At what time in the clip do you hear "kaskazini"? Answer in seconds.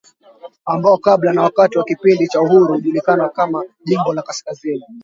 4.21-4.85